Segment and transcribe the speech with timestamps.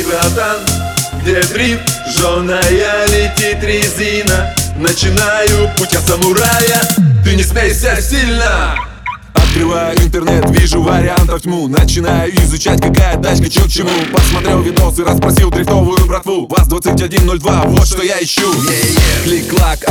[0.00, 0.60] братан,
[1.20, 4.54] где дрифт, жженая летит резина.
[4.76, 6.82] Начинаю путь от самурая,
[7.24, 8.74] ты не смейся сильно.
[9.34, 11.68] Открываю интернет, вижу вариантов тьму.
[11.68, 13.90] Начинаю изучать, какая тачка, чё к чему.
[14.10, 16.46] Посмотрел видосы, расспросил дрифтовую братву.
[16.48, 18.50] ВАЗ-2102, вот что я ищу.
[19.24, 19.84] Клик-клак,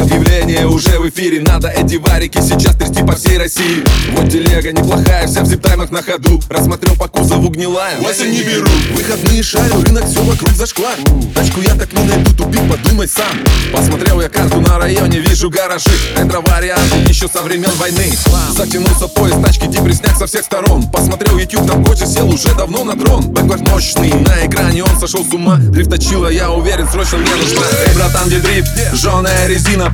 [0.52, 3.84] объявление уже в эфире Надо эти варики сейчас трясти по всей России.
[4.12, 6.42] Вот телега неплохая, вся в зиптаймах на ходу.
[6.50, 8.70] Рассмотрел по кузову гнилая, Восемь не беру.
[8.94, 10.96] Выходные шарю, рынок все вокруг зашквар.
[11.36, 13.40] Тачку я так не найду, тупик, подумай сам.
[13.72, 15.90] Посмотрел я карту на районе, вижу гаражи.
[16.18, 18.12] Ретро-варианты еще со времен войны.
[18.56, 20.90] Затянулся поезд, тачки депресняк со всех сторон.
[20.92, 23.30] Посмотрел YouTube, там Гоча сел уже давно на трон.
[23.30, 25.58] Бэквард мощный, на экране он сошел с ума.
[25.58, 27.62] Дрифточила, я уверен, срочно мне нужна.
[27.88, 28.72] Эй, братан, где дрифт?
[28.94, 29.90] Жженая резина,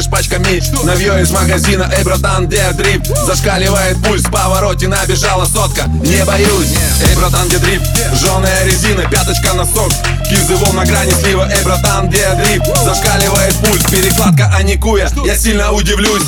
[0.00, 0.60] покупаешь пачками.
[0.84, 3.06] Навье из магазина, эй, братан, где дрифт?
[3.26, 5.84] Зашкаливает пульс, в повороте набежала сотка.
[5.86, 6.74] Не боюсь,
[7.08, 7.84] эй, братан, где дрифт?
[8.14, 9.92] Жженая резина, пяточка на сок
[10.28, 12.66] Кизывом на грани слива, эй, братан, где дрифт?
[12.84, 15.08] Зашкаливает пульс, перекладка, а не куя.
[15.24, 16.24] Я сильно удивлюсь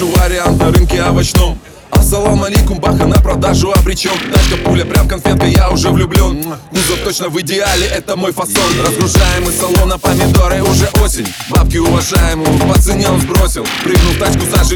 [0.00, 1.58] Вижу вариант на рынке овощном.
[1.90, 7.28] Ассалам алейкум, баха на продажу обречен Тачка пуля, прям конфетка, я уже влюблен Кузов точно
[7.28, 8.80] в идеале, это мой фасон.
[8.82, 11.26] Разгружаем из салона помидоры, уже осень.
[11.50, 13.66] Бабки уважаемую, по цене он сбросил.
[13.84, 14.68] Прыгнул в тачку на старт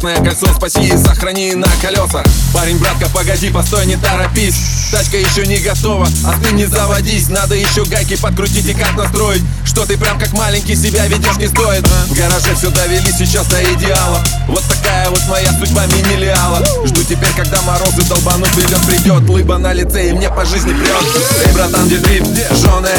[0.00, 2.24] Красное кольцо спаси и сохрани на колесах.
[2.54, 4.54] Парень, братка, погоди, постой, не торопись.
[4.90, 7.28] Тачка еще не готова, а ты не заводись.
[7.28, 11.48] Надо еще гайки подкрутить и как настроить Что ты прям как маленький себя ведешь не
[11.48, 11.86] стоит.
[11.86, 14.24] В гараже все довели сейчас до идеала.
[14.48, 19.72] Вот такая вот моя судьба мини-лиала Жду теперь, когда морозы долбанут лед придет Лыба на
[19.72, 22.26] лице и мне по жизни прет Эй, братан, где дрифт?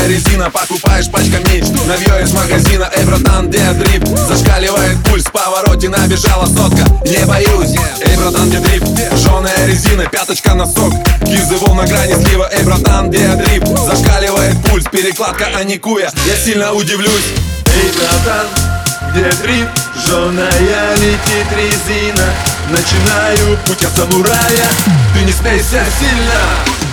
[0.02, 4.08] Жженая резина, покупаешь пачками Навье из магазина, эй, братан, где дрифт?
[4.28, 6.86] Зашкаливает пульс, повороте набежала сотка.
[7.06, 8.88] Не боюсь, эй, братан, где дрифт?
[9.16, 10.94] Жженая резина, пяточка на сок.
[11.26, 13.68] Кизывом на грани слива, эй, братан, где дрифт?
[13.68, 16.12] Зашкаливает пульс, перекладка, а не куя.
[16.26, 17.34] Я сильно удивлюсь.
[17.66, 18.48] Эй, братан,
[19.12, 19.70] где дрифт?
[20.04, 22.26] Жженая летит резина.
[22.70, 24.68] Начинаю путь от самурая.
[25.14, 26.91] Ты не смейся сильно